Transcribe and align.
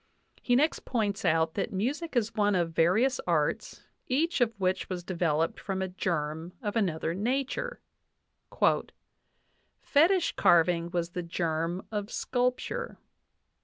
He 0.41 0.55
next 0.55 0.83
points 0.83 1.23
out 1.23 1.53
that 1.53 1.71
music 1.71 2.15
is 2.15 2.33
one 2.33 2.55
of 2.55 2.71
various 2.73 3.19
arts, 3.27 3.83
each 4.07 4.41
of 4.41 4.51
which 4.59 4.89
was 4.89 5.03
developed 5.03 5.59
from 5.59 5.79
a 5.79 5.87
germ 5.89 6.53
of 6.59 6.75
another 6.75 7.13
nature: 7.13 7.79
"Fetich 9.79 10.35
carving 10.35 10.89
was 10.89 11.11
the 11.11 11.21
germ 11.21 11.85
of 11.91 12.09
sculpture. 12.11 12.97